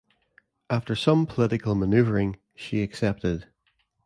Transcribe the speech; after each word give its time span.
After 0.67 0.95
some 0.95 1.27
political 1.27 1.75
manoeuvring, 1.75 2.37
she 2.55 2.81
accepted. 2.81 3.45